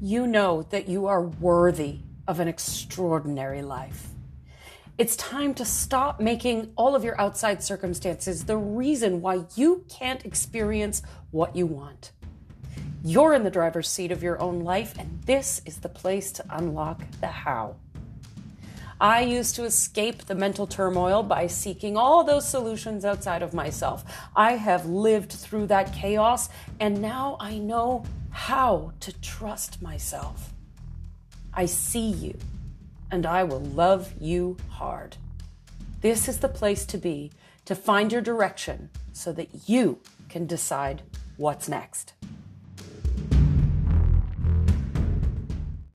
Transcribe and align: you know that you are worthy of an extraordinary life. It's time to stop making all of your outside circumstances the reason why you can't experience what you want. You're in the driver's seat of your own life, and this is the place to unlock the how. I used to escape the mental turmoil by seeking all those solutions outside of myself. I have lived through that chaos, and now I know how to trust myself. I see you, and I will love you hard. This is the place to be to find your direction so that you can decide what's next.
you 0.00 0.26
know 0.26 0.62
that 0.70 0.88
you 0.88 1.06
are 1.06 1.20
worthy 1.20 1.98
of 2.26 2.40
an 2.40 2.48
extraordinary 2.48 3.60
life. 3.60 4.08
It's 4.96 5.14
time 5.16 5.52
to 5.54 5.64
stop 5.64 6.20
making 6.20 6.72
all 6.74 6.94
of 6.94 7.04
your 7.04 7.20
outside 7.20 7.62
circumstances 7.62 8.44
the 8.44 8.56
reason 8.56 9.20
why 9.20 9.44
you 9.56 9.84
can't 9.90 10.24
experience 10.24 11.02
what 11.30 11.54
you 11.54 11.66
want. 11.66 12.12
You're 13.04 13.34
in 13.34 13.44
the 13.44 13.50
driver's 13.50 13.88
seat 13.88 14.10
of 14.10 14.22
your 14.22 14.40
own 14.40 14.60
life, 14.60 14.94
and 14.98 15.22
this 15.24 15.60
is 15.66 15.78
the 15.78 15.88
place 15.88 16.32
to 16.32 16.44
unlock 16.50 17.02
the 17.20 17.28
how. 17.28 17.76
I 19.00 19.22
used 19.22 19.54
to 19.54 19.64
escape 19.64 20.26
the 20.26 20.34
mental 20.34 20.66
turmoil 20.66 21.22
by 21.22 21.46
seeking 21.46 21.96
all 21.96 22.22
those 22.22 22.46
solutions 22.46 23.02
outside 23.02 23.42
of 23.42 23.54
myself. 23.54 24.04
I 24.36 24.52
have 24.52 24.84
lived 24.84 25.32
through 25.32 25.68
that 25.68 25.94
chaos, 25.94 26.50
and 26.78 27.00
now 27.00 27.38
I 27.40 27.56
know 27.56 28.04
how 28.30 28.92
to 29.00 29.18
trust 29.20 29.80
myself. 29.80 30.52
I 31.54 31.64
see 31.64 32.10
you, 32.10 32.36
and 33.10 33.24
I 33.24 33.42
will 33.42 33.60
love 33.60 34.12
you 34.20 34.58
hard. 34.68 35.16
This 36.02 36.28
is 36.28 36.40
the 36.40 36.48
place 36.48 36.84
to 36.86 36.98
be 36.98 37.32
to 37.64 37.74
find 37.74 38.12
your 38.12 38.22
direction 38.22 38.90
so 39.14 39.32
that 39.32 39.48
you 39.66 39.98
can 40.28 40.46
decide 40.46 41.00
what's 41.38 41.70
next. 41.70 42.12